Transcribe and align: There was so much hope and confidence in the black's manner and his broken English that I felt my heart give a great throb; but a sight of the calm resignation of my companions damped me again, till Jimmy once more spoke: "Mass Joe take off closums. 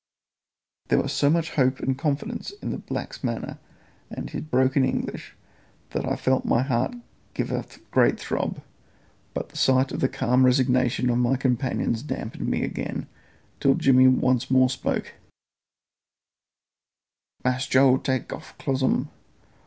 There 0.87 0.99
was 0.99 1.13
so 1.13 1.29
much 1.29 1.51
hope 1.51 1.79
and 1.79 1.95
confidence 1.95 2.49
in 2.63 2.71
the 2.71 2.79
black's 2.79 3.23
manner 3.23 3.59
and 4.09 4.31
his 4.31 4.41
broken 4.41 4.83
English 4.83 5.35
that 5.91 6.07
I 6.07 6.15
felt 6.15 6.43
my 6.43 6.63
heart 6.63 6.95
give 7.35 7.51
a 7.51 7.63
great 7.91 8.19
throb; 8.19 8.63
but 9.35 9.53
a 9.53 9.55
sight 9.55 9.91
of 9.91 9.99
the 9.99 10.09
calm 10.09 10.43
resignation 10.43 11.11
of 11.11 11.19
my 11.19 11.35
companions 11.37 12.01
damped 12.01 12.39
me 12.39 12.63
again, 12.63 13.05
till 13.59 13.75
Jimmy 13.75 14.07
once 14.07 14.49
more 14.49 14.71
spoke: 14.71 15.13
"Mass 17.45 17.67
Joe 17.67 17.97
take 17.97 18.33
off 18.33 18.57
closums. 18.57 19.05